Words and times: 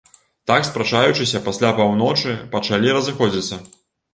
Так 0.51 0.61
спрачаючыся, 0.69 1.41
пасля 1.49 1.71
паўночы 1.81 2.33
пачалі 2.57 2.99
разыходзіцца. 2.99 3.63